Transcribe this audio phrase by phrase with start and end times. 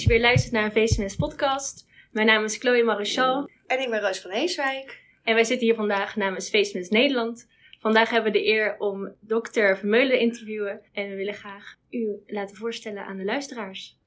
[0.00, 1.86] Dat je weer luistert naar een VSMS podcast.
[2.12, 3.48] Mijn naam is Chloe Maréchal.
[3.66, 5.02] En ik ben Roos van Heeswijk.
[5.22, 7.46] En wij zitten hier vandaag namens VSMS Nederland.
[7.80, 10.80] Vandaag hebben we de eer om dokter Vermeulen te interviewen.
[10.92, 13.98] En we willen graag u laten voorstellen aan de luisteraars.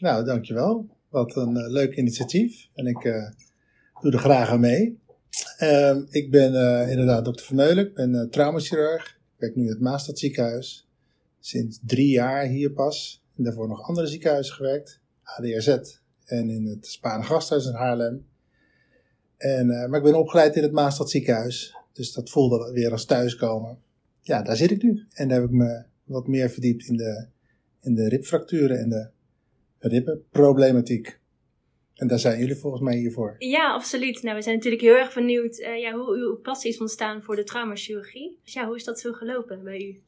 [0.00, 0.88] Nou, dankjewel.
[1.08, 2.68] Wat een uh, leuk initiatief.
[2.74, 3.30] En ik uh,
[4.00, 4.98] doe er graag aan mee.
[5.62, 7.86] Uh, ik ben uh, inderdaad dokter Vermeulen.
[7.86, 9.08] Ik ben traumachirurg.
[9.08, 10.88] Ik werk nu in het Maastad ziekenhuis.
[11.40, 13.24] Sinds drie jaar hier pas.
[13.36, 15.04] En daarvoor nog andere ziekenhuizen gewerkt.
[15.36, 15.78] ADRZ.
[16.24, 18.26] En in het Spaanse gasthuis in Haarlem.
[19.36, 21.76] En, maar ik ben opgeleid in het Maastad ziekenhuis.
[21.92, 23.78] Dus dat voelde weer als thuiskomen.
[24.20, 25.06] Ja, daar zit ik nu.
[25.12, 27.26] En daar heb ik me wat meer verdiept in de,
[27.82, 29.08] in de ribfracturen en de
[29.78, 31.18] ribbenproblematiek.
[31.94, 33.34] En daar zijn jullie volgens mij hiervoor.
[33.38, 34.22] Ja, absoluut.
[34.22, 37.36] Nou, we zijn natuurlijk heel erg benieuwd uh, ja, hoe uw passie is ontstaan voor
[37.36, 38.38] de traumachirurgie.
[38.44, 40.00] Dus ja, hoe is dat zo gelopen bij u?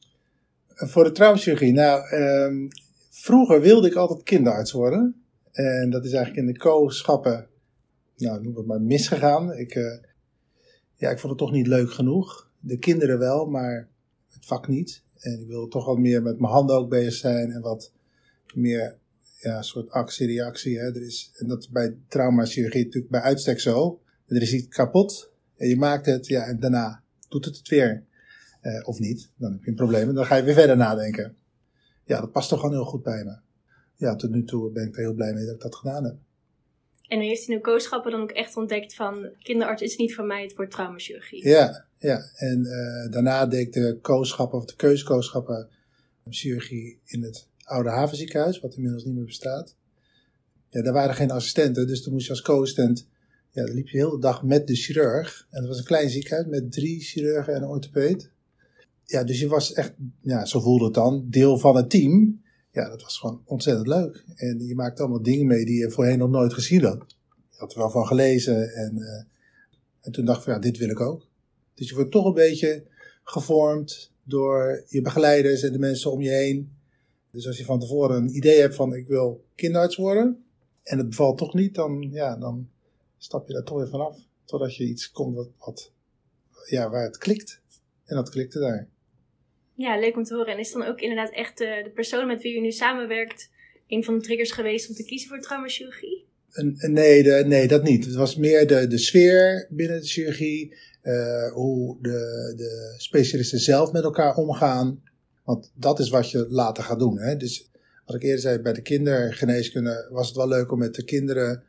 [0.75, 1.71] Voor de traumachirurgie?
[1.71, 2.67] Nou, um,
[3.09, 5.23] vroeger wilde ik altijd kinderarts worden.
[5.51, 7.47] En dat is eigenlijk in de kooschappen,
[8.17, 9.53] nou, noem het maar, misgegaan.
[9.53, 9.97] Ik, uh,
[10.95, 12.49] ja, ik vond het toch niet leuk genoeg.
[12.59, 13.87] De kinderen wel, maar
[14.33, 15.03] het vak niet.
[15.19, 17.91] En ik wilde toch wat meer met mijn handen ook bezig zijn en wat
[18.53, 18.97] meer
[19.39, 20.79] ja, soort actie-reactie.
[20.79, 24.01] Er en dat is bij traumachirurgie natuurlijk bij uitstek zo.
[24.27, 28.03] Er is iets kapot en je maakt het, ja, en daarna doet het het weer.
[28.61, 31.35] Uh, of niet, dan heb je een probleem en dan ga je weer verder nadenken.
[32.09, 33.37] Ja, dat past toch gewoon heel goed bij me.
[33.95, 36.15] Ja, tot nu toe ben ik er heel blij mee dat ik dat gedaan heb.
[37.07, 40.43] En heeft in uw kooschappen dan ook echt ontdekt van kinderarts is niet voor mij,
[40.43, 41.47] het wordt traumachirurgie?
[41.47, 42.29] Ja, ja.
[42.35, 45.69] En uh, daarna deed ik de kooschappen of de keuskooschappen
[46.29, 49.75] chirurgie in het oude havenziekenhuis, wat inmiddels niet meer bestaat.
[50.69, 53.07] Ja, daar waren geen assistenten, dus toen moest je als co-assistent,
[53.51, 55.47] ja, dan liep je de hele dag met de chirurg.
[55.49, 58.31] En dat was een klein ziekenhuis met drie chirurgen en een orthopeed.
[59.09, 62.41] Ja, dus je was echt, ja, zo voelde het dan, deel van het team.
[62.71, 64.23] Ja, dat was gewoon ontzettend leuk.
[64.35, 67.05] En je maakte allemaal dingen mee die je voorheen nog nooit gezien had.
[67.49, 68.97] Je had er wel van gelezen en,
[70.01, 71.27] en toen dacht ik van, ja, dit wil ik ook.
[71.73, 72.83] Dus je wordt toch een beetje
[73.23, 76.71] gevormd door je begeleiders en de mensen om je heen.
[77.31, 80.43] Dus als je van tevoren een idee hebt van ik wil kinderarts worden
[80.83, 82.69] en het bevalt toch niet, dan, ja, dan
[83.17, 84.17] stap je daar toch weer vanaf.
[84.45, 85.91] Totdat je iets komt wat, wat,
[86.65, 87.61] ja, waar het klikt.
[88.05, 88.87] En dat klikte daar.
[89.85, 90.53] Ja, leuk om te horen.
[90.53, 93.49] En is dan ook inderdaad echt de, de persoon met wie u nu samenwerkt
[93.87, 96.25] een van de triggers geweest om te kiezen voor traumachirurgie?
[96.87, 98.05] Nee, nee, dat niet.
[98.05, 103.91] Het was meer de, de sfeer binnen de chirurgie, uh, hoe de, de specialisten zelf
[103.91, 105.03] met elkaar omgaan.
[105.43, 107.19] Want dat is wat je later gaat doen.
[107.19, 107.37] Hè?
[107.37, 107.71] Dus
[108.05, 111.63] wat ik eerder zei, bij de kindergeneeskunde was het wel leuk om met de kinderen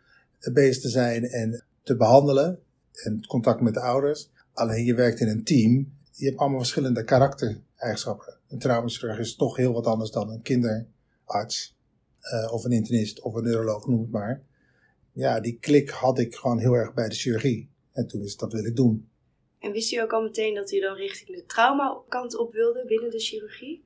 [0.52, 2.58] bezig te zijn en te behandelen.
[2.92, 4.30] En contact met de ouders.
[4.52, 5.92] Alleen je werkt in een team.
[6.12, 7.04] Je hebt allemaal verschillende
[7.80, 8.38] karaktereigenschappen.
[8.48, 11.78] Een traumachirurg is toch heel wat anders dan een kinderarts.
[12.34, 14.42] Uh, of een internist of een neuroloog, noem het maar.
[15.12, 17.70] Ja, die klik had ik gewoon heel erg bij de chirurgie.
[17.92, 19.08] En toen is dat wil ik doen.
[19.58, 23.10] En wist u ook al meteen dat u dan richting de trauma-kant op wilde binnen
[23.10, 23.84] de chirurgie?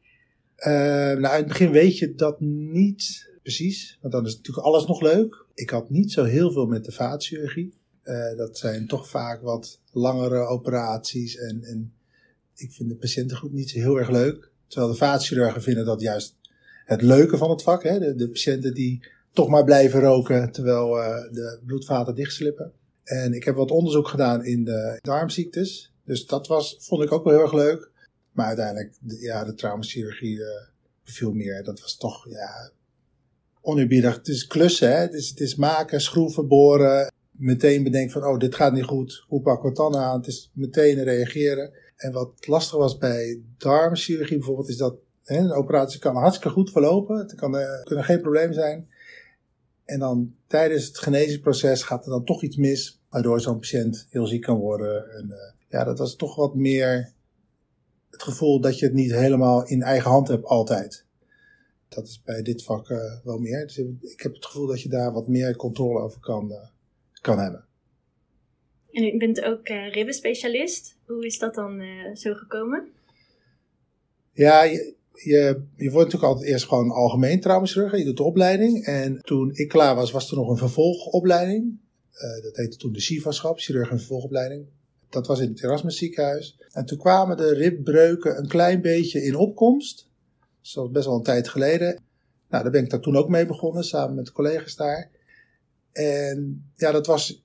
[0.58, 4.86] Uh, nou, in het begin weet je dat niet precies, want dan is natuurlijk alles
[4.86, 5.46] nog leuk.
[5.54, 7.74] Ik had niet zo heel veel met de vaatchirurgie.
[8.04, 11.94] Uh, dat zijn toch vaak wat langere operaties en, en
[12.56, 14.50] ik vind de patiëntengroep niet zo heel erg leuk.
[14.66, 16.36] Terwijl de vaatchirurgen vinden dat juist
[16.84, 17.82] het leuke van het vak.
[17.82, 17.98] Hè?
[17.98, 22.72] De, de patiënten die toch maar blijven roken terwijl uh, de bloedvaten dichtslippen.
[23.04, 25.92] En ik heb wat onderzoek gedaan in de darmziektes.
[26.04, 27.90] Dus dat was, vond ik ook wel heel erg leuk.
[28.32, 30.46] Maar uiteindelijk, de, ja, de traumachirurgie uh,
[31.04, 31.64] beviel meer.
[31.64, 32.70] Dat was toch, ja,
[33.60, 34.14] oneerbiedig.
[34.16, 34.96] Het is klussen, hè.
[34.96, 37.12] Het is, het is maken, schroeven, boren.
[37.30, 39.24] Meteen bedenken van, oh, dit gaat niet goed.
[39.28, 40.18] Hoe pakken we het dan aan?
[40.18, 41.72] Het is meteen reageren.
[41.96, 46.70] En wat lastig was bij darmchirurgie bijvoorbeeld, is dat hè, een operatie kan hartstikke goed
[46.70, 47.18] verlopen.
[47.18, 48.88] Het kan, uh, kunnen geen probleem zijn.
[49.84, 54.26] En dan tijdens het genezingsproces gaat er dan toch iets mis, waardoor zo'n patiënt heel
[54.26, 55.10] ziek kan worden.
[55.10, 55.36] En, uh,
[55.68, 57.12] ja, dat was toch wat meer
[58.10, 61.04] het gevoel dat je het niet helemaal in eigen hand hebt altijd.
[61.88, 63.66] Dat is bij dit vak uh, wel meer.
[63.66, 66.52] Dus ik heb het gevoel dat je daar wat meer controle over kan,
[67.20, 67.64] kan hebben.
[68.94, 70.96] En u bent ook ribbenspecialist.
[71.06, 71.82] Hoe is dat dan
[72.14, 72.88] zo gekomen?
[74.32, 77.98] Ja, je, je, je wordt natuurlijk altijd eerst gewoon algemeen traumachirurg.
[77.98, 78.84] Je doet de opleiding.
[78.84, 81.78] En toen ik klaar was, was er nog een vervolgopleiding.
[82.14, 84.66] Uh, dat heette toen de CIVA-schap, chirurg en vervolgopleiding.
[85.08, 86.58] Dat was in het Erasmus ziekenhuis.
[86.72, 90.08] En toen kwamen de ribbreuken een klein beetje in opkomst.
[90.60, 92.02] Dus dat was best wel een tijd geleden.
[92.48, 95.10] Nou, daar ben ik daar toen ook mee begonnen, samen met collega's daar.
[95.92, 97.43] En ja, dat was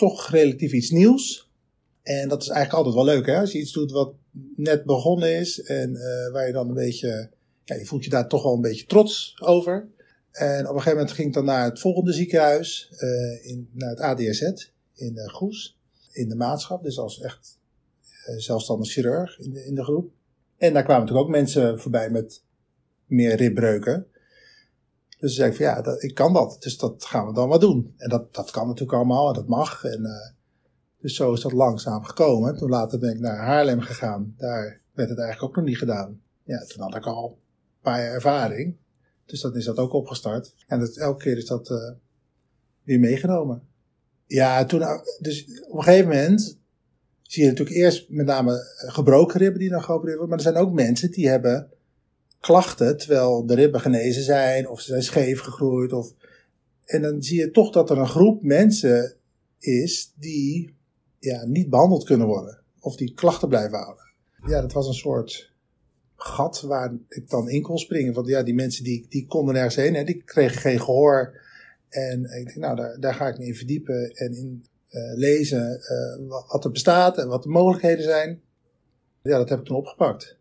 [0.00, 1.50] toch relatief iets nieuws.
[2.02, 3.38] En dat is eigenlijk altijd wel leuk, hè?
[3.38, 4.14] Als je iets doet wat
[4.56, 7.30] net begonnen is en uh, waar je dan een beetje,
[7.64, 9.88] ja, je voelt je daar toch wel een beetje trots over.
[10.30, 13.90] En op een gegeven moment ging ik dan naar het volgende ziekenhuis, uh, in, naar
[13.90, 14.42] het ADSZ
[14.94, 15.78] in uh, Goes,
[16.12, 16.82] in de maatschap.
[16.82, 17.58] Dus als echt
[18.36, 20.10] zelfstandig chirurg in de, in de groep.
[20.56, 22.42] En daar kwamen natuurlijk ook mensen voorbij met
[23.06, 24.06] meer ribbreuken.
[25.20, 27.58] Dus zei ik van ja, dat, ik kan dat, dus dat gaan we dan maar
[27.58, 27.94] doen.
[27.96, 29.84] En dat, dat kan natuurlijk allemaal en dat mag.
[29.84, 30.34] En,
[31.00, 32.56] dus zo is dat langzaam gekomen.
[32.56, 34.34] Toen later ben ik naar Haarlem gegaan.
[34.36, 36.20] Daar werd het eigenlijk ook nog niet gedaan.
[36.42, 38.76] Ja, toen had ik al een paar jaar ervaring.
[39.26, 40.54] Dus dan is dat ook opgestart.
[40.66, 41.90] En dat, elke keer is dat uh,
[42.82, 43.62] weer meegenomen.
[44.26, 44.82] Ja, toen,
[45.18, 46.58] dus op een gegeven moment
[47.22, 50.36] zie je natuurlijk eerst met name gebroken ribben die nog geopereerd worden.
[50.36, 51.70] Maar er zijn ook mensen die hebben
[52.40, 55.92] klachten terwijl de ribben genezen zijn of ze zijn scheef gegroeid.
[55.92, 56.12] Of,
[56.84, 59.16] en dan zie je toch dat er een groep mensen
[59.58, 60.74] is die
[61.18, 62.58] ja, niet behandeld kunnen worden.
[62.80, 64.04] Of die klachten blijven houden.
[64.46, 65.52] Ja, dat was een soort
[66.16, 68.12] gat waar ik dan in kon springen.
[68.12, 69.94] Want ja, die mensen die, die konden nergens heen.
[69.94, 71.40] Hè, die kregen geen gehoor.
[71.88, 75.80] En ik denk, nou, daar, daar ga ik me in verdiepen en in uh, lezen
[76.20, 78.40] uh, wat er bestaat en wat de mogelijkheden zijn.
[79.22, 80.38] Ja, dat heb ik toen opgepakt.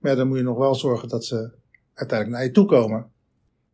[0.00, 1.50] Maar ja, dan moet je nog wel zorgen dat ze
[1.94, 3.10] uiteindelijk naar je toe komen.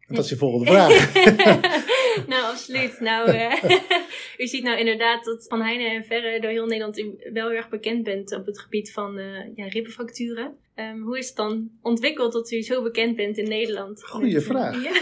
[0.08, 1.14] dat is je volgende vraag.
[2.32, 3.00] nou, absoluut.
[3.00, 3.62] Nou, uh,
[4.42, 7.56] u ziet nou inderdaad dat Van Heijnen en Verre door heel Nederland u wel heel
[7.56, 10.56] erg bekend bent op het gebied van uh, ja, ribbenfracturen.
[10.74, 14.04] Um, hoe is het dan ontwikkeld dat u zo bekend bent in Nederland?
[14.04, 14.82] Goeie vraag.
[14.82, 15.00] Ja.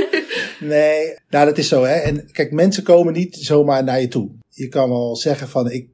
[0.74, 1.94] nee, nou dat is zo hè.
[1.94, 4.30] En kijk, mensen komen niet zomaar naar je toe.
[4.48, 5.88] Je kan wel zeggen van ik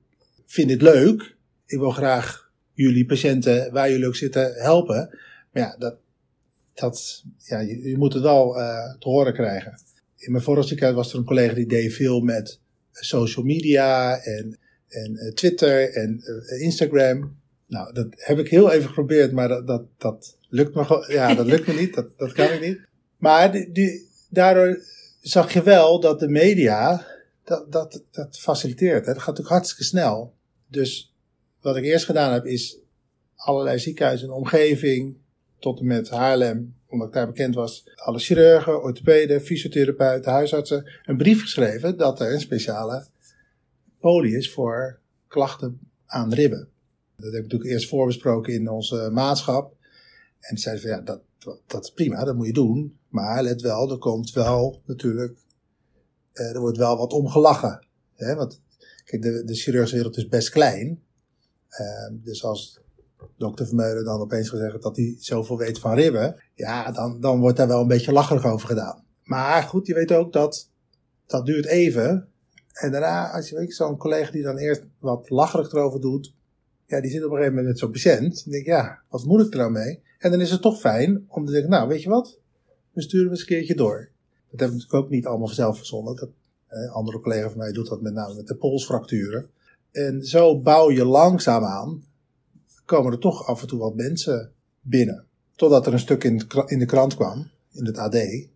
[0.47, 1.37] vind het leuk.
[1.67, 2.48] Ik wil graag
[2.85, 5.19] jullie patiënten, waar jullie ook zitten, helpen.
[5.53, 5.97] Maar ja, dat,
[6.75, 9.79] dat, ja je, je moet het wel uh, te horen krijgen.
[10.17, 12.61] In mijn vorige ziekenhuis was er een collega die deed veel met
[12.93, 14.59] social media en,
[14.89, 17.37] en uh, Twitter en uh, Instagram.
[17.67, 21.47] Nou, dat heb ik heel even geprobeerd, maar dat, dat, dat lukt me Ja, dat
[21.47, 21.95] lukt me niet.
[21.95, 22.81] Dat, dat kan ik niet.
[23.17, 24.83] Maar die, die, daardoor
[25.21, 27.07] zag je wel dat de media
[27.45, 29.07] dat, dat, dat faciliteert.
[29.07, 29.13] Hè.
[29.13, 30.35] Dat gaat natuurlijk hartstikke snel.
[30.67, 31.15] Dus
[31.61, 32.79] wat ik eerst gedaan heb, is
[33.35, 35.17] allerlei ziekenhuizen in de omgeving,
[35.59, 41.17] tot en met Haarlem, omdat ik daar bekend was, alle chirurgen, orthopeden, fysiotherapeuten, huisartsen, een
[41.17, 43.07] brief geschreven dat er een speciale
[44.01, 46.69] poli is voor klachten aan ribben.
[47.17, 49.77] Dat heb ik natuurlijk eerst voorbesproken in onze maatschap.
[50.41, 51.21] En zeiden van ja, dat,
[51.67, 52.99] dat is prima, dat moet je doen.
[53.09, 55.37] Maar let wel, er komt wel natuurlijk,
[56.33, 57.87] eh, er wordt wel wat omgelachen.
[58.15, 58.35] Hè?
[58.35, 58.61] Want
[59.05, 61.03] kijk, de, de chirurgische wereld is best klein.
[61.81, 62.81] Uh, dus als
[63.37, 67.57] dokter Vermeulen dan opeens gezegd dat hij zoveel weet van ribben, ja, dan, dan wordt
[67.57, 69.05] daar wel een beetje lacherig over gedaan.
[69.25, 70.71] Maar goed, je weet ook dat
[71.27, 72.29] dat duurt even.
[72.73, 76.35] En daarna, als je weet, zo'n collega die dan eerst wat lacherig erover doet,
[76.87, 78.45] ja, die zit op een gegeven moment met zo'n patiënt.
[78.45, 80.03] Dan denk ja, wat moet ik er nou mee?
[80.19, 82.39] En dan is het toch fijn om te denken, nou, weet je wat?
[82.93, 83.97] We sturen hem eens een keertje door.
[84.51, 86.17] Dat hebben we natuurlijk ook niet allemaal zelf verzonnen.
[86.17, 86.31] Dat,
[86.67, 89.51] eh, andere collega van mij doet dat met name met de polsfracturen.
[89.91, 92.05] En zo bouw je langzaam aan,
[92.85, 95.27] komen er toch af en toe wat mensen binnen.
[95.55, 98.49] Totdat er een stuk in, in de krant kwam, in het AD, eh,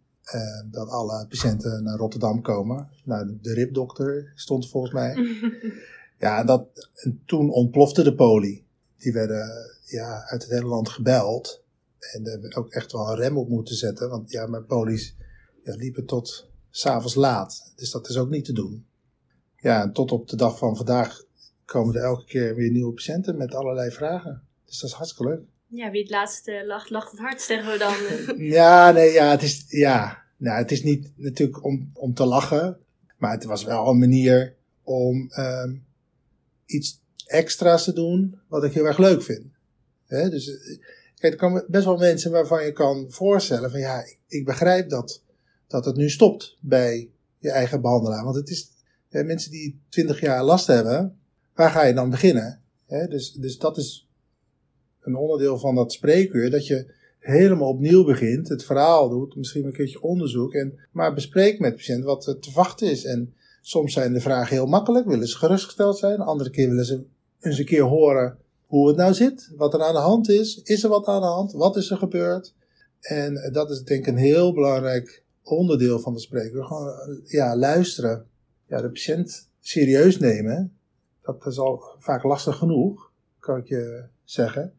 [0.71, 2.89] dat alle patiënten naar Rotterdam komen.
[3.05, 5.17] Nou, de ribdokter stond volgens mij.
[6.23, 8.65] Ja, en, dat, en toen ontplofte de poli.
[8.97, 9.49] Die werden
[9.85, 11.63] ja, uit het hele land gebeld.
[11.99, 14.09] En daar hebben ook echt wel een rem op moeten zetten.
[14.09, 15.17] Want ja, mijn polies
[15.65, 17.73] ja, liepen tot s'avonds laat.
[17.77, 18.87] Dus dat is ook niet te doen.
[19.63, 21.23] Ja, en tot op de dag van vandaag
[21.65, 24.43] komen er elke keer weer nieuwe patiënten met allerlei vragen.
[24.65, 25.43] Dus dat is hartstikke leuk.
[25.67, 27.95] Ja, wie het laatste lacht, lacht het hardst, zeggen we dan.
[28.59, 32.79] ja, nee, ja, het is, ja, nou, het is niet natuurlijk om, om te lachen.
[33.17, 35.85] Maar het was wel een manier om um,
[36.67, 39.47] iets extra's te doen wat ik heel erg leuk vind.
[40.07, 40.79] He, dus eh,
[41.19, 44.89] kijk, er komen best wel mensen waarvan je kan voorstellen van ja, ik, ik begrijp
[44.89, 45.23] dat,
[45.67, 48.25] dat het nu stopt bij je eigen behandelaar.
[48.25, 48.72] Want het is
[49.13, 51.19] hè, mensen die twintig jaar last hebben,
[51.55, 52.61] waar ga je dan beginnen?
[52.87, 54.09] He, dus, dus dat is
[55.01, 59.73] een onderdeel van dat spreekuur, dat je helemaal opnieuw begint, het verhaal doet, misschien een
[59.73, 63.05] keertje onderzoek, en maar bespreek met de patiënt wat er te wachten is.
[63.05, 66.21] En Soms zijn de vragen heel makkelijk, willen ze gerustgesteld zijn.
[66.21, 67.05] Andere keer willen ze
[67.41, 70.61] eens een keer horen hoe het nou zit, wat er aan de hand is.
[70.63, 71.53] Is er wat aan de hand?
[71.53, 72.55] Wat is er gebeurd?
[73.01, 76.65] En dat is denk ik een heel belangrijk onderdeel van de spreker.
[76.65, 78.27] Gewoon ja, luisteren.
[78.73, 80.77] Ja, de patiënt serieus nemen.
[81.23, 84.75] Dat is al vaak lastig genoeg, kan ik je zeggen.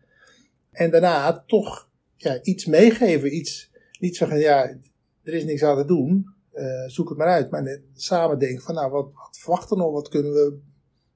[0.72, 3.36] En daarna toch ja, iets meegeven.
[3.36, 4.78] Iets, niet zeggen, ja,
[5.24, 6.28] er is niks aan te doen.
[6.54, 7.52] Uh, zoek het maar uit.
[7.52, 9.92] Maar samen denken van, nou, wat, wat verwacht er nog?
[9.92, 10.58] Wat kunnen we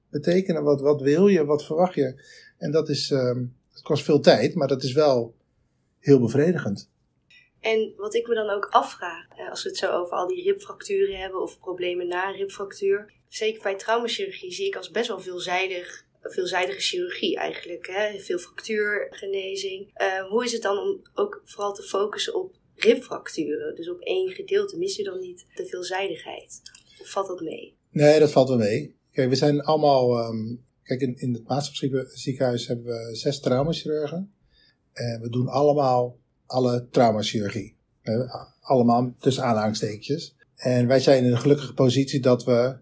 [0.08, 0.62] betekenen?
[0.62, 1.44] Wat, wat wil je?
[1.44, 2.22] Wat verwacht je?
[2.58, 5.34] En dat is, um, het kost veel tijd, maar dat is wel
[5.98, 6.88] heel bevredigend.
[7.60, 10.42] En wat ik me dan ook afvraag, eh, als we het zo over al die
[10.42, 13.12] ribfracturen hebben of problemen na ribfractuur.
[13.28, 17.86] Zeker bij traumachirurgie zie ik als best wel veelzijdig, veelzijdige chirurgie eigenlijk.
[17.86, 18.18] Hè?
[18.18, 20.00] Veel fractuurgenezing.
[20.00, 23.74] Uh, hoe is het dan om ook vooral te focussen op ribfracturen?
[23.74, 24.78] Dus op één gedeelte.
[24.78, 26.60] Mis je dan niet de veelzijdigheid?
[27.00, 27.76] Of valt dat mee?
[27.90, 28.96] Nee, dat valt wel mee.
[29.12, 30.28] Kijk, we zijn allemaal.
[30.28, 34.32] Um, kijk, in, in het ziekenhuis hebben we zes traumachirurgen.
[34.92, 37.76] En we doen allemaal alle traumachirurgie.
[38.60, 40.36] Allemaal tussen aanhalingstekens.
[40.54, 42.76] En wij zijn in een gelukkige positie dat we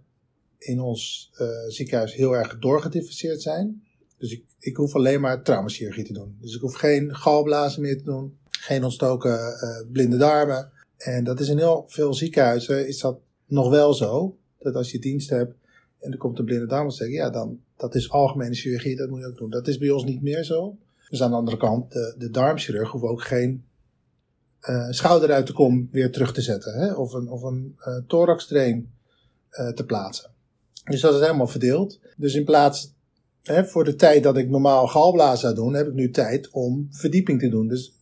[0.59, 3.83] in ons uh, ziekenhuis heel erg doorgedifferentieerd zijn.
[4.19, 6.37] Dus ik, ik hoef alleen maar traumachirurgie te doen.
[6.41, 8.37] Dus ik hoef geen galblazen meer te doen.
[8.51, 10.71] Geen ontstoken uh, blinde darmen.
[10.97, 14.37] En dat is in heel veel ziekenhuizen is dat nog wel zo.
[14.59, 15.55] Dat als je dienst hebt
[15.99, 19.27] en er komt een blinde darm ja, dan dat is algemene chirurgie, dat moet je
[19.27, 19.51] ook doen.
[19.51, 20.77] Dat is bij ons niet meer zo.
[21.09, 23.65] Dus aan de andere kant, de, de darmchirurg hoeft ook geen
[24.69, 26.79] uh, schouder uit de kom weer terug te zetten.
[26.79, 26.93] Hè?
[26.93, 28.93] Of een, of een uh, thoraxtrain
[29.51, 30.31] uh, te plaatsen.
[30.85, 32.01] Dus dat is helemaal verdeeld.
[32.17, 32.95] Dus in plaats,
[33.43, 36.89] hè, voor de tijd dat ik normaal galblazen zou doen, heb ik nu tijd om
[36.91, 37.69] verdieping te doen.
[37.69, 37.93] Dus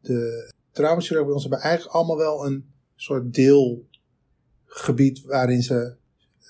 [0.00, 2.64] de traumachirurgen bij ons hebben eigenlijk allemaal wel een
[2.96, 5.94] soort deelgebied waarin ze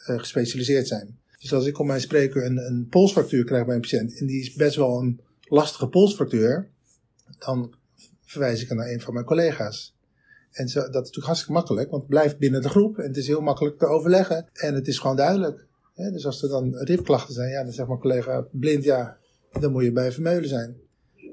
[0.05, 1.19] gespecialiseerd zijn.
[1.39, 4.41] Dus als ik op mijn spreker een, een polsfractuur krijg bij een patiënt, en die
[4.41, 6.71] is best wel een lastige polsfractuur,
[7.38, 7.75] dan
[8.25, 9.95] verwijs ik hem naar een van mijn collega's.
[10.50, 13.16] En zo, dat is natuurlijk hartstikke makkelijk, want het blijft binnen de groep en het
[13.16, 15.66] is heel makkelijk te overleggen en het is gewoon duidelijk.
[15.95, 19.19] dus als er dan ribklachten zijn, ja, dan zegt mijn collega blind, ja,
[19.61, 20.76] dan moet je bij Vermeulen zijn.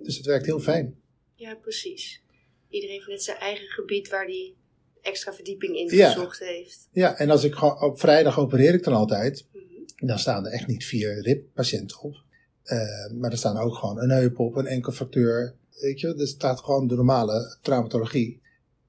[0.03, 0.95] Dus het werkt heel fijn.
[1.35, 2.21] Ja, precies.
[2.69, 4.55] Iedereen heeft net zijn eigen gebied waar die
[5.01, 6.87] extra verdieping in gezocht heeft.
[6.91, 10.07] Ja, en als ik op vrijdag opereer ik dan altijd, mhm.
[10.07, 12.25] dan staan er echt niet vier ribpatiënten op.
[12.71, 15.55] Uh, maar er staan ook gewoon een heup op, een enkel fractuur.
[15.79, 18.41] Weet je, er staat gewoon de normale traumatologie.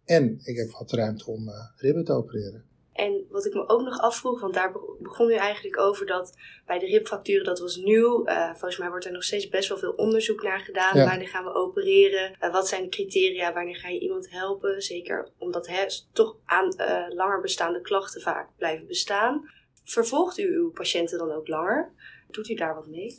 [0.05, 2.65] En ik heb wat ruimte om uh, ribben te opereren.
[2.93, 6.35] En wat ik me ook nog afvroeg, want daar begon u eigenlijk over dat
[6.67, 8.29] bij de ribfracturen, dat was nieuw.
[8.29, 11.05] Uh, volgens mij wordt er nog steeds best wel veel onderzoek naar gedaan.
[11.05, 12.37] Wanneer gaan we opereren?
[12.41, 13.53] Uh, wat zijn de criteria?
[13.53, 14.83] Wanneer ga je iemand helpen?
[14.83, 16.75] Zeker omdat hè, toch aan
[17.09, 19.51] langer bestaande klachten vaak blijven bestaan.
[19.85, 21.93] Vervolgt u uw patiënten dan ook langer?
[22.31, 23.17] Doet u daar wat mee?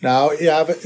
[0.00, 0.82] Nou ja, ik,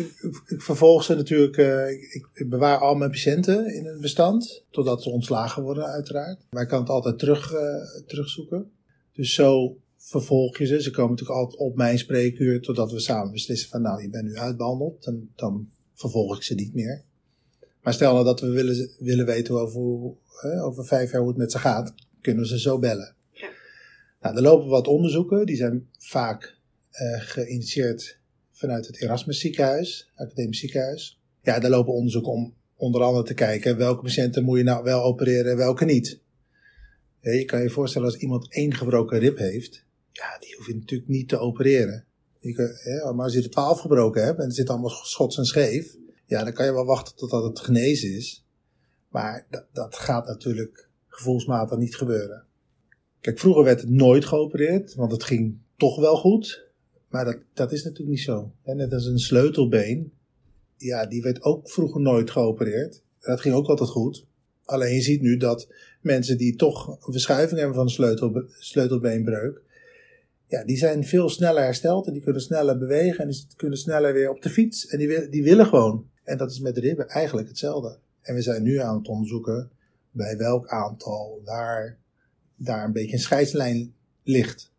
[0.47, 1.57] ik vervolg ze natuurlijk.
[1.57, 4.65] Uh, ik, ik, bewaar al mijn patiënten in het bestand.
[4.71, 6.41] Totdat ze ontslagen worden, uiteraard.
[6.51, 7.61] Maar ik kan het altijd terug, uh,
[8.07, 8.71] terugzoeken.
[9.13, 10.83] Dus zo vervolg je ze.
[10.83, 12.61] Ze komen natuurlijk altijd op mijn spreekuur.
[12.61, 15.05] Totdat we samen beslissen van nou, je bent nu uitbehandeld.
[15.05, 17.03] Dan, dan vervolg ik ze niet meer.
[17.83, 19.81] Maar stel nou dat we willen, willen weten over,
[20.63, 21.95] over vijf jaar hoe het met ze gaat.
[22.21, 23.15] Kunnen we ze zo bellen.
[23.33, 23.49] Ja.
[24.21, 25.47] Nou, er lopen wat onderzoeken.
[25.47, 26.59] Die zijn vaak
[27.19, 28.19] geïnitieerd
[28.53, 31.21] vanuit het Erasmus ziekenhuis, academisch ziekenhuis.
[31.43, 35.03] Ja, daar lopen onderzoeken om onder andere te kijken welke patiënten moet je nou wel
[35.03, 36.21] opereren en welke niet.
[37.21, 41.11] Je kan je voorstellen als iemand één gebroken rib heeft, ja, die hoef je natuurlijk
[41.11, 42.05] niet te opereren.
[43.15, 46.45] maar als je er twaalf gebroken hebt en het zit allemaal schots en scheef, ja,
[46.45, 48.47] dan kan je wel wachten totdat het genezen is.
[49.09, 52.45] Maar dat, dat gaat natuurlijk gevoelsmatig niet gebeuren.
[53.21, 56.70] Kijk, vroeger werd het nooit geopereerd, want het ging toch wel goed.
[57.11, 58.53] Maar dat, dat is natuurlijk niet zo.
[58.65, 60.13] net als een sleutelbeen.
[60.77, 63.03] Ja, die werd ook vroeger nooit geopereerd.
[63.21, 64.27] Dat ging ook altijd goed.
[64.65, 65.69] Alleen je ziet nu dat
[66.01, 69.63] mensen die toch een verschuiving hebben van een sleutel, sleutelbeenbreuk.
[70.47, 74.13] Ja, die zijn veel sneller hersteld en die kunnen sneller bewegen en die kunnen sneller
[74.13, 74.87] weer op de fiets.
[74.87, 76.09] En die, die willen gewoon.
[76.25, 77.99] En dat is met ribben eigenlijk hetzelfde.
[78.21, 79.71] En we zijn nu aan het onderzoeken
[80.11, 81.99] bij welk aantal daar,
[82.57, 84.70] daar een beetje een scheidslijn ligt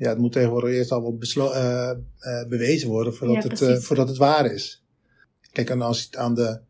[0.00, 1.90] ja, het moet tegenwoordig eerst al wat uh,
[2.20, 4.84] uh, bewezen worden voordat, het, uh, voordat het waar is.
[5.52, 6.60] Kijk, en als je het aan de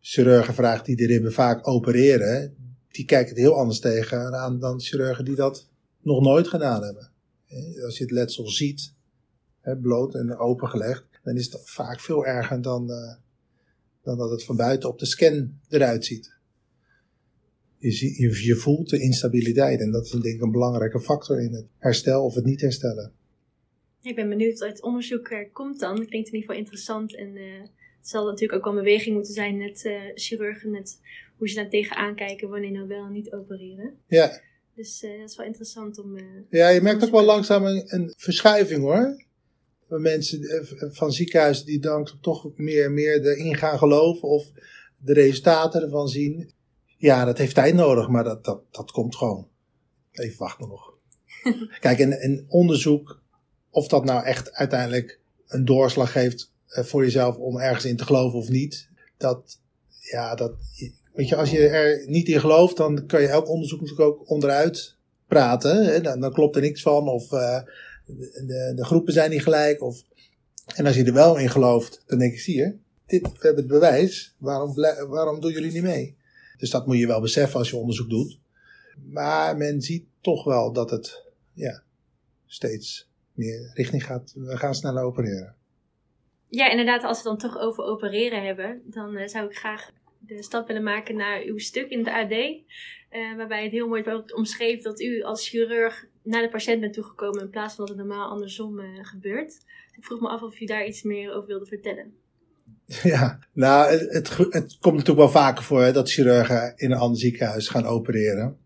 [0.00, 2.56] chirurgen vraagt die de ribben vaak opereren,
[2.90, 5.68] die kijken het heel anders tegen aan dan chirurgen die dat
[6.02, 7.10] nog nooit gedaan hebben.
[7.84, 8.92] Als je het letsel ziet,
[9.60, 12.86] hè, bloot en opengelegd, dan is het vaak veel erger dan,
[14.02, 16.37] dan dat het van buiten op de scan eruit ziet
[17.78, 19.80] je, je, je voelt de instabiliteit.
[19.80, 23.12] En dat is denk ik een belangrijke factor in het herstel of het niet herstellen.
[24.02, 25.94] Ik ben benieuwd wat het onderzoek er komt dan.
[25.94, 27.16] Klinkt in ieder geval interessant.
[27.16, 27.60] En uh,
[27.98, 30.70] het zal natuurlijk ook wel een beweging moeten zijn met uh, chirurgen.
[30.70, 31.00] Met
[31.36, 33.94] hoe ze daar tegenaan kijken wanneer nou wel en niet opereren.
[34.06, 34.40] Ja.
[34.74, 36.18] Dus uh, dat is wel interessant om...
[36.50, 39.26] ja, je merkt ook wel langzaam een, een verschuiving hoor.
[39.88, 44.28] Mensen van ziekenhuizen die dan toch meer en meer erin gaan geloven.
[44.28, 44.50] Of
[44.96, 46.50] de resultaten ervan zien.
[46.98, 49.48] Ja, dat heeft tijd nodig, maar dat, dat, dat komt gewoon.
[50.12, 50.92] Even wachten nog.
[51.80, 53.20] Kijk, en, en onderzoek,
[53.70, 58.04] of dat nou echt uiteindelijk een doorslag geeft eh, voor jezelf om ergens in te
[58.04, 59.58] geloven of niet, dat,
[60.00, 60.52] ja, dat,
[61.18, 64.30] Weet je, als je er niet in gelooft, dan kan je elk onderzoek natuurlijk ook
[64.30, 65.84] onderuit praten.
[65.84, 66.00] Hè?
[66.00, 67.60] Dan, dan klopt er niks van, of uh,
[68.46, 69.82] de, de, groepen zijn niet gelijk.
[69.82, 70.02] Of...
[70.74, 72.76] En als je er wel in gelooft, dan denk je, zie je,
[73.06, 74.74] dit, we hebben het bewijs, waarom,
[75.08, 76.16] waarom doen jullie niet mee?
[76.58, 78.38] Dus dat moet je wel beseffen als je onderzoek doet.
[79.12, 81.22] Maar men ziet toch wel dat het
[81.52, 81.82] ja,
[82.46, 84.32] steeds meer richting gaat.
[84.36, 85.56] We gaan sneller opereren.
[86.48, 90.42] Ja, inderdaad, als we dan toch over opereren hebben, dan uh, zou ik graag de
[90.42, 92.30] stap willen maken naar uw stuk in het AD.
[92.30, 96.92] Uh, waarbij het heel mooi wordt omschreven dat u als chirurg naar de patiënt bent
[96.92, 99.64] toegekomen in plaats van dat het normaal andersom uh, gebeurt.
[99.96, 102.16] Ik vroeg me af of u daar iets meer over wilde vertellen.
[103.02, 107.20] Ja, nou, het, het, komt natuurlijk wel vaker voor hè, dat chirurgen in een ander
[107.20, 108.56] ziekenhuis gaan opereren.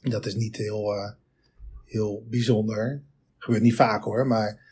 [0.00, 1.10] Dat is niet heel, uh,
[1.84, 3.02] heel bijzonder.
[3.38, 4.62] Gebeurt niet vaak hoor, maar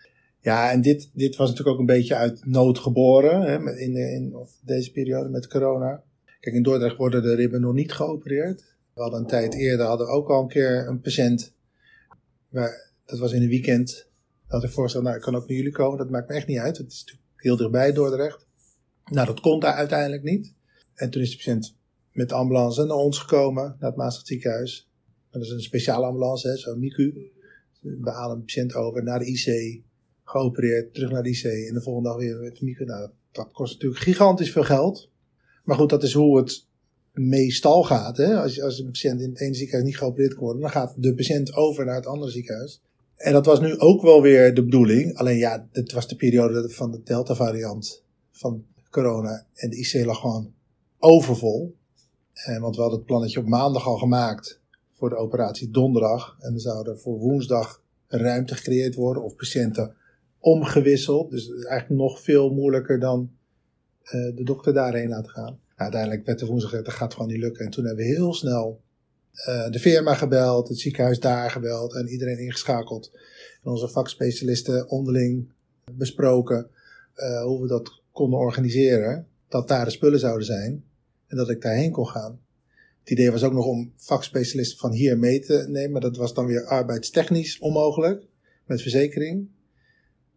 [0.40, 4.36] ja, en dit, dit was natuurlijk ook een beetje uit nood geboren hè, in, in
[4.60, 6.02] deze periode met corona.
[6.40, 8.64] Kijk, in Dordrecht worden de ribben nog niet geopereerd.
[8.94, 11.52] We hadden een tijd eerder hadden we ook al een keer een patiënt.
[12.50, 14.06] Dat was in een weekend.
[14.48, 15.98] Dat ik voorgesteld, nou, ik kan ook naar jullie komen.
[15.98, 16.78] Dat maakt me echt niet uit.
[16.78, 18.46] Het is natuurlijk heel dichtbij Dordrecht.
[19.12, 20.54] Nou, dat kon daar uiteindelijk niet.
[20.94, 21.76] En toen is de patiënt
[22.12, 24.88] met de ambulance naar ons gekomen, naar het Maastricht ziekenhuis.
[25.30, 27.30] Dat is een speciale ambulance, zo'n MICU.
[27.80, 29.80] We halen een patiënt over naar de IC,
[30.24, 32.84] geopereerd, terug naar de IC en de volgende dag weer met de MICU.
[32.84, 35.10] Nou, dat kost natuurlijk gigantisch veel geld.
[35.64, 36.66] Maar goed, dat is hoe het
[37.12, 38.16] meestal gaat.
[38.16, 38.40] Hè?
[38.40, 41.14] Als, als een patiënt in het ene ziekenhuis niet geopereerd kan worden, dan gaat de
[41.14, 42.82] patiënt over naar het andere ziekenhuis.
[43.16, 45.16] En dat was nu ook wel weer de bedoeling.
[45.16, 49.46] Alleen ja, het was de periode van de Delta-variant van corona.
[49.54, 50.52] En de IC lag gewoon
[50.98, 51.76] overvol.
[52.32, 56.36] En, want we hadden het plannetje op maandag al gemaakt voor de operatie donderdag.
[56.38, 59.94] En dan zou er voor woensdag ruimte gecreëerd worden of patiënten
[60.38, 61.30] omgewisseld.
[61.30, 63.30] Dus eigenlijk nog veel moeilijker dan
[64.04, 65.44] uh, de dokter daarheen laten gaan.
[65.44, 67.64] Nou, uiteindelijk werd er woensdag gezegd, dat gaat gewoon niet lukken.
[67.64, 68.80] En toen hebben we heel snel
[69.48, 73.10] uh, de firma gebeld, het ziekenhuis daar gebeld en iedereen ingeschakeld.
[73.62, 75.52] En onze vakspecialisten onderling
[75.92, 76.70] besproken
[77.44, 79.26] hoe we dat konden organiseren.
[79.48, 80.84] Dat daar de spullen zouden zijn
[81.26, 82.40] en dat ik daarheen kon gaan.
[83.00, 86.34] Het idee was ook nog om vakspecialisten van hier mee te nemen, maar dat was
[86.34, 88.22] dan weer arbeidstechnisch onmogelijk
[88.66, 89.48] met verzekering.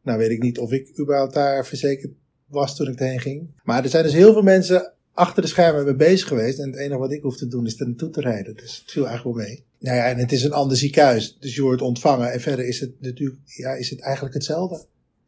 [0.02, 2.14] Nou weet ik niet of ik überhaupt daar verzekerd
[2.46, 3.50] was toen ik erheen ging.
[3.64, 6.60] Maar er zijn dus heel veel mensen achter de schermen mee bezig geweest.
[6.60, 8.56] En het enige wat ik hoef te doen is er naartoe te rijden.
[8.56, 9.64] Dus het viel eigenlijk wel mee.
[9.80, 11.38] Nou ja, en het is een ander ziekenhuis.
[11.40, 12.32] Dus je wordt ontvangen.
[12.32, 14.86] En verder is het natuurlijk, ja, is het eigenlijk hetzelfde.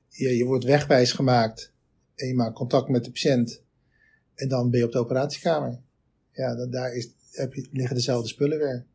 [0.10, 1.72] Je, je wordt wegwijs gemaakt.
[2.18, 3.62] En je maakt contact met de patiënt.
[4.36, 5.80] En dan ben je op de operatiekamer.
[6.32, 8.86] Ja, dan, daar is, heb je, liggen dezelfde spullen weer.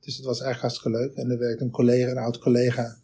[0.00, 1.14] Dus het was eigenlijk hartstikke leuk.
[1.14, 2.98] En er werkt een collega, een oud collega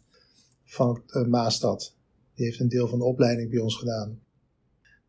[0.63, 1.95] van uh, Maastad.
[2.35, 4.21] Die heeft een deel van de opleiding bij ons gedaan.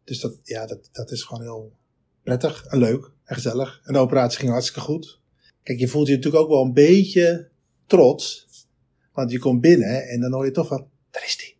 [0.04, 1.72] Dus dat, ja, dat, dat is gewoon heel
[2.22, 3.80] prettig en leuk en gezellig.
[3.84, 5.20] En de operatie ging hartstikke goed.
[5.62, 7.48] Kijk, je voelt je natuurlijk ook wel een beetje
[7.86, 8.48] trots.
[9.12, 11.57] Want je komt binnen en dan hoor je toch van, daar is die.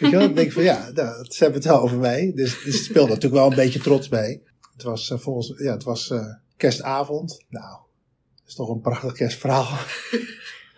[0.00, 0.26] Weet je wel?
[0.26, 2.32] Dan denk ik van, ja, dat, ze hebben het wel over mij.
[2.34, 4.42] Dus, dus het speelde natuurlijk wel een beetje trots bij.
[4.72, 7.44] Het was uh, volgens, ja, het was uh, kerstavond.
[7.48, 7.78] Nou,
[8.34, 9.68] dat is toch een prachtig kerstverhaal.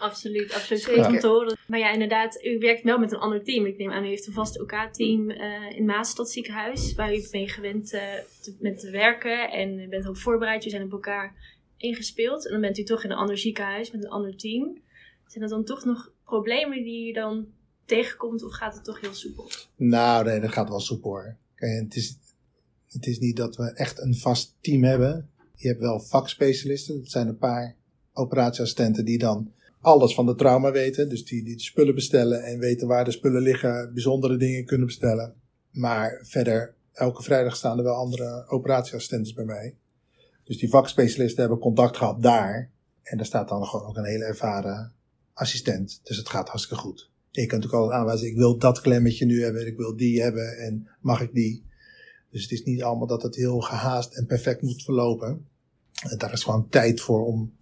[0.03, 0.83] Absoluut, absoluut.
[0.83, 1.59] Zeker.
[1.67, 3.67] Maar ja, inderdaad, u werkt wel met een ander team.
[3.67, 7.49] Ik neem aan, u heeft een vast OK-team uh, in Maastad ziekenhuis, waar u mee
[7.49, 8.01] gewend uh,
[8.41, 10.67] te, met te werken en u bent ook voorbereid.
[10.67, 11.35] U zijn op elkaar
[11.77, 14.81] ingespeeld en dan bent u toch in een ander ziekenhuis met een ander team.
[15.27, 17.47] Zijn er dan toch nog problemen die u dan
[17.85, 19.51] tegenkomt of gaat het toch heel soepel?
[19.77, 21.37] Nou, nee, dat gaat wel soepel hoor.
[21.55, 22.19] Kijk, het, is,
[22.89, 25.31] het is niet dat we echt een vast team hebben.
[25.55, 27.77] Je hebt wel vakspecialisten, dat zijn een paar
[28.13, 31.09] operatieassistenten die dan alles van de trauma weten.
[31.09, 34.87] Dus die, die de spullen bestellen en weten waar de spullen liggen, bijzondere dingen kunnen
[34.87, 35.35] bestellen.
[35.71, 39.77] Maar verder, elke vrijdag staan er wel andere operatieassistenten bij mij.
[40.45, 42.71] Dus die vakspecialisten hebben contact gehad daar.
[43.03, 44.93] En daar staat dan gewoon ook een hele ervaren
[45.33, 46.01] assistent.
[46.03, 47.11] Dus het gaat hartstikke goed.
[47.41, 50.59] Je kan natuurlijk altijd aanwijzen, ik wil dat klemmetje nu hebben, ik wil die hebben
[50.59, 51.65] en mag ik die.
[52.31, 55.47] Dus het is niet allemaal dat het heel gehaast en perfect moet verlopen.
[56.17, 57.53] Daar is gewoon tijd voor om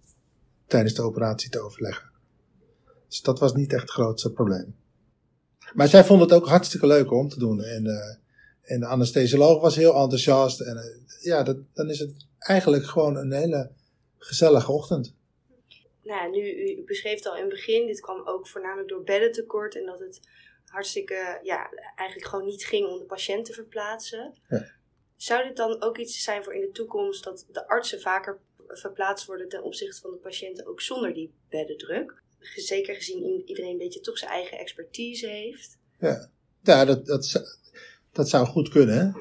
[0.67, 2.09] tijdens de operatie te overleggen.
[3.07, 4.75] Dus dat was niet echt het grootste probleem.
[5.73, 7.63] Maar zij vond het ook hartstikke leuk om te doen.
[7.63, 8.15] En, uh,
[8.61, 10.59] en de anesthesioloog was heel enthousiast.
[10.59, 13.69] En uh, ja, dat, dan is het eigenlijk gewoon een hele
[14.17, 15.13] gezellige ochtend.
[16.11, 19.75] Nou, nu, u beschreef al in het begin, dit kwam ook voornamelijk door beddentekort.
[19.75, 20.19] En dat het
[20.65, 24.33] hartstikke, ja, eigenlijk gewoon niet ging om de patiënt te verplaatsen.
[24.49, 24.71] Ja.
[25.15, 29.25] Zou dit dan ook iets zijn voor in de toekomst dat de artsen vaker verplaatst
[29.25, 32.19] worden ten opzichte van de patiënten ook zonder die beddendruk?
[32.55, 35.77] zeker gezien iedereen een beetje toch zijn eigen expertise heeft.
[35.99, 36.29] Ja,
[36.63, 37.41] ja dat, dat,
[38.11, 39.15] dat zou goed kunnen.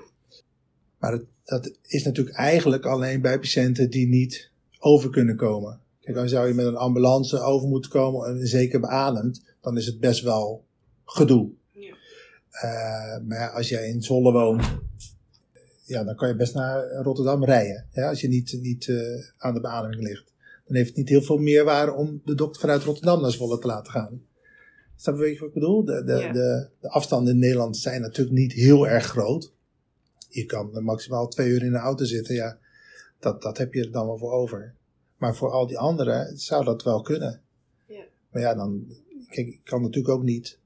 [0.99, 5.81] Maar het, dat is natuurlijk eigenlijk alleen bij patiënten die niet over kunnen komen.
[6.15, 10.01] Dan zou je met een ambulance over moeten komen en zeker beademd, dan is het
[10.01, 10.65] best wel
[11.05, 11.51] gedoe.
[11.73, 11.95] Ja.
[12.53, 14.63] Uh, maar ja, als jij in Zwolle woont,
[15.85, 17.87] ja, dan kan je best naar Rotterdam rijden.
[17.93, 20.33] Ja, als je niet, niet uh, aan de beademing ligt.
[20.67, 23.67] Dan heeft het niet heel veel meerwaarde om de dokter vanuit Rotterdam naar Zwolle te
[23.67, 24.23] laten gaan.
[24.97, 25.85] Snap je wat ik bedoel?
[25.85, 26.33] De, de, Ja.
[26.33, 29.53] de, de afstanden in Nederland zijn natuurlijk niet heel erg groot.
[30.29, 32.35] Je kan maximaal twee uur in de auto zitten.
[32.35, 32.59] Ja,
[33.21, 34.75] dat, dat heb je er dan wel voor over.
[35.21, 37.41] Maar voor al die anderen zou dat wel kunnen.
[37.87, 38.03] Ja.
[38.31, 38.87] Maar ja, dan.
[39.29, 40.59] Kijk, ik kan natuurlijk ook niet.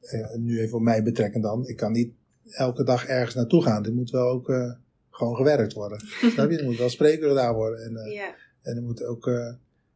[0.00, 1.66] eh, nu even op mij betrekken dan.
[1.66, 2.12] Ik kan niet
[2.50, 3.84] elke dag ergens naartoe gaan.
[3.84, 4.72] Er moet wel ook eh,
[5.10, 6.00] gewoon gewerkt worden.
[6.32, 6.58] Snap je?
[6.58, 7.84] Er moet wel spreekuren gedaan worden.
[7.84, 9.24] En, eh, Ja, en er moet ook.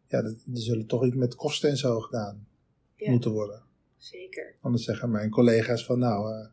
[0.08, 2.46] ja, er er zullen toch iets met kosten en zo gedaan
[2.96, 3.10] Ja.
[3.10, 3.62] moeten worden.
[3.96, 4.54] zeker.
[4.60, 6.46] Anders zeggen mijn collega's van nou,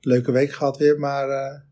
[0.00, 1.64] leuke week gehad weer, maar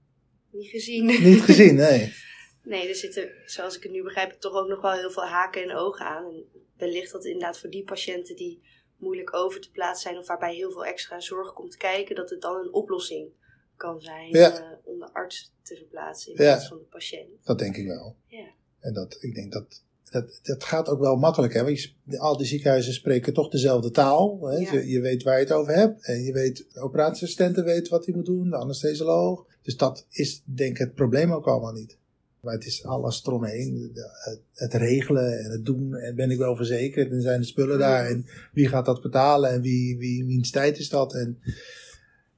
[0.50, 1.06] Niet gezien.
[1.06, 2.12] niet gezien, nee.
[2.66, 5.62] Nee, er zitten, zoals ik het nu begrijp, toch ook nog wel heel veel haken
[5.62, 6.24] en ogen aan.
[6.24, 6.44] En
[6.76, 8.60] wellicht dat inderdaad voor die patiënten die
[8.96, 12.40] moeilijk over te plaatsen zijn of waarbij heel veel extra zorg komt kijken, dat het
[12.40, 13.28] dan een oplossing
[13.76, 14.58] kan zijn Ja.
[14.60, 16.50] eh, om de arts te verplaatsen in Ja.
[16.52, 17.28] plaats van de patiënt.
[17.44, 18.16] Dat denk ik wel.
[18.26, 18.46] Ja.
[18.80, 21.62] En dat, ik denk dat, dat, dat gaat ook wel makkelijk, hè?
[21.64, 24.40] Want je, al die ziekenhuizen spreken toch dezelfde taal.
[24.46, 24.56] Hè?
[24.56, 24.72] Ja.
[24.72, 26.06] Je, je weet waar je het over hebt.
[26.06, 29.46] En je weet, de operatieassistenten weten wat hij moet doen, de anesthesioloog.
[29.62, 31.98] Dus dat is denk ik het probleem ook allemaal niet.
[32.46, 33.90] Maar het is alles eromheen.
[33.94, 35.94] Het, het regelen en het doen.
[35.94, 37.10] En ben ik wel verzekerd?
[37.10, 38.06] En zijn de spullen daar?
[38.06, 39.50] En wie gaat dat betalen?
[39.50, 41.14] En wie, wie, wiens tijd is dat?
[41.14, 41.38] En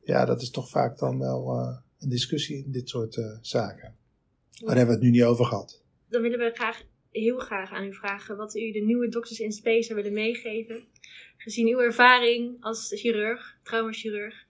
[0.03, 3.97] ja, dat is toch vaak dan wel eh, een discussie in dit soort eh, zaken.
[4.51, 5.83] Daar hebben we het nu niet over gehad.
[6.09, 9.53] Dan willen we graag, heel graag aan u vragen wat u de nieuwe dokters in
[9.53, 10.85] space zou willen meegeven.
[11.37, 14.47] Gezien uw ervaring als chirurg, traumachirurg,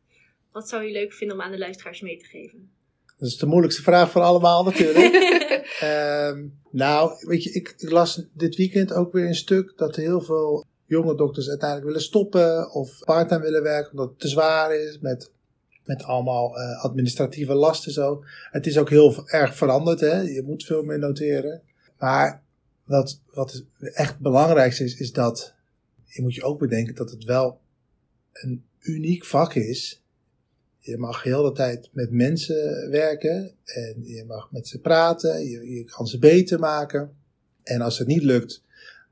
[0.52, 2.70] wat zou u leuk vinden om aan de luisteraars mee te geven?
[3.18, 5.26] Dat is de moeilijkste vraag van allemaal natuurlijk.
[5.80, 10.20] Ehm, nou, weet je, ik, ik las dit weekend ook weer een stuk dat heel
[10.20, 14.98] veel jonge dokters uiteindelijk willen stoppen of parttime willen werken omdat het te zwaar is
[14.98, 15.30] met,
[15.84, 18.24] met allemaal eh, administratieve lasten zo.
[18.50, 20.20] Het is ook heel erg veranderd, hè?
[20.20, 21.62] je moet veel meer noteren.
[21.98, 22.42] Maar
[22.84, 25.54] wat, wat echt het belangrijkste is, is dat
[26.04, 27.60] je moet je ook bedenken dat het wel
[28.32, 30.02] een uniek vak is.
[30.78, 35.74] Je mag heel de tijd met mensen werken en je mag met ze praten, je,
[35.74, 37.16] je kan ze beter maken.
[37.62, 38.62] En als het niet lukt,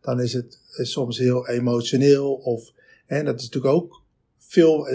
[0.00, 2.34] dan is het soms heel emotioneel.
[2.34, 2.72] Of,
[3.06, 4.02] en dat is natuurlijk ook
[4.38, 4.86] veel,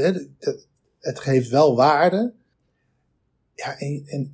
[1.00, 2.34] het geeft wel waarde.
[3.56, 4.34] Ja, en, en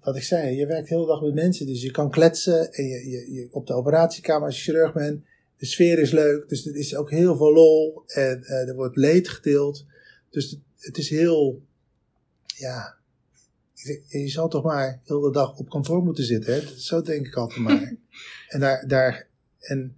[0.00, 2.72] wat ik zei, je werkt de dag met mensen, dus je kan kletsen.
[2.72, 5.24] En je, je, je op de operatiekamer als je chirurg bent,
[5.58, 8.96] de sfeer is leuk, dus er is ook heel veel lol en eh, er wordt
[8.96, 9.84] leed gedeeld.
[10.30, 11.62] Dus het is heel,
[12.58, 12.96] ja,
[13.72, 16.78] je, je zal toch maar heel de dag op kantoor moeten zitten, hè?
[16.78, 17.94] Zo denk ik altijd maar.
[18.48, 19.96] en daar, daar, en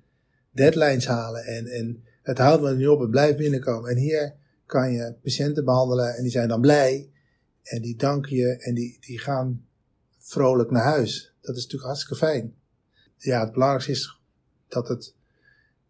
[0.50, 3.90] deadlines halen en, en het houdt me niet op, het blijft binnenkomen.
[3.90, 4.34] En hier
[4.66, 7.10] kan je patiënten behandelen en die zijn dan blij
[7.62, 9.66] en die danken je en die, die gaan
[10.18, 11.34] vrolijk naar huis.
[11.40, 12.54] Dat is natuurlijk hartstikke fijn.
[13.16, 14.20] Ja, het belangrijkste is
[14.68, 15.14] dat het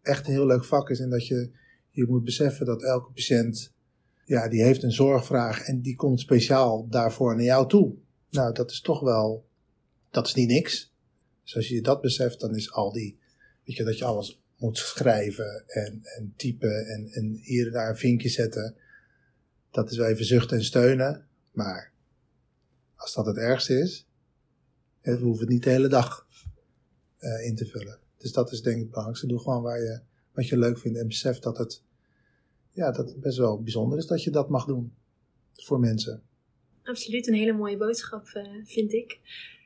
[0.01, 1.51] echt een heel leuk vak is en dat je,
[1.89, 3.73] je moet beseffen dat elke patiënt,
[4.31, 7.95] ja, die heeft een zorgvraag en die komt speciaal daarvoor naar jou toe.
[8.29, 9.47] Nou, dat is toch wel,
[10.09, 10.93] dat is niet niks.
[11.43, 13.19] Dus als je dat beseft, dan is al die,
[13.65, 17.89] weet je, dat je alles moet schrijven en, en typen en, en hier en daar
[17.89, 18.75] een vinkje zetten.
[19.71, 21.27] Dat is wel even zuchten en steunen.
[21.51, 21.91] Maar
[22.95, 24.07] als dat het ergste is,
[25.01, 26.27] we hoeven het niet de hele dag
[27.17, 27.99] eh, in te vullen.
[28.17, 29.27] Dus dat is denk ik het belangrijkste.
[29.27, 30.01] Doe gewoon waar je,
[30.33, 31.83] wat je leuk vindt en besef dat het,
[32.71, 34.93] ja, dat het best wel bijzonder is dat je dat mag doen
[35.53, 36.23] voor mensen.
[36.83, 39.19] Absoluut een hele mooie boodschap, eh, vind ik.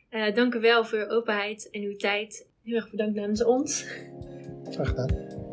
[0.10, 2.48] Eh, dank u wel voor uw openheid en uw tijd.
[2.62, 3.86] Heel erg bedankt namens ons.
[4.64, 5.45] Graag gedaan.